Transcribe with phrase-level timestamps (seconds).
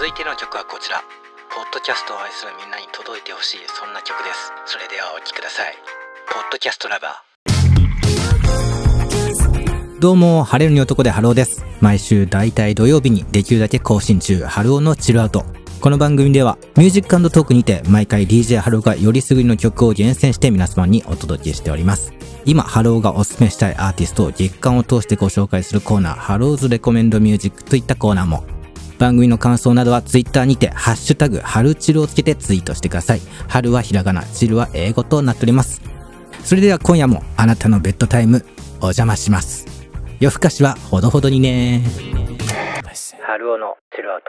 [0.00, 1.04] 続いての曲はこちら
[1.54, 5.76] ポッドキャストを愛するみんなに届いてほしいそんな曲ですそれではお聴きください
[6.32, 11.66] ポッドキャストラバーどうも、晴れるに男でハローです。
[11.82, 15.44] 毎週大体土曜日にできるだけ更新中、ハローの chillout。
[15.82, 22.14] この番組では、ミュージックトークにて、毎回 DJ ハローがよりすぐりの曲を厳選して皆様にお届けしております。
[22.46, 28.44] 今、ハローがおすすめしたいアーティストを月間を通してご紹介するコーナー、ハローズ Recommend Music といったコーナーも、
[29.00, 33.20] 番組の感想などはツイッターにて、ハッシュタグ、春チルをつけてツイートしてください。
[33.48, 35.80] 春はひらがな、チルは英語となっております。
[36.44, 38.44] それでは今夜もあなたのベッドタイム、
[38.80, 39.66] お邪魔します。
[40.20, 41.82] 夜更かしはほどほどにね。
[43.26, 44.28] 春尾のチルアウト